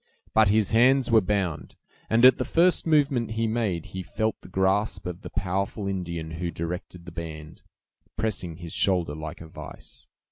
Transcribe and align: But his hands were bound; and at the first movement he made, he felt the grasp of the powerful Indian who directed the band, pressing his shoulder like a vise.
But 0.33 0.49
his 0.49 0.71
hands 0.71 1.11
were 1.11 1.21
bound; 1.21 1.75
and 2.09 2.25
at 2.25 2.39
the 2.39 2.43
first 2.43 2.87
movement 2.87 3.33
he 3.33 3.45
made, 3.45 3.85
he 3.93 4.01
felt 4.01 4.41
the 4.41 4.47
grasp 4.47 5.05
of 5.05 5.21
the 5.21 5.29
powerful 5.29 5.87
Indian 5.87 6.31
who 6.31 6.49
directed 6.49 7.05
the 7.05 7.11
band, 7.11 7.61
pressing 8.17 8.55
his 8.55 8.73
shoulder 8.73 9.13
like 9.13 9.41
a 9.41 9.47
vise. 9.47 10.07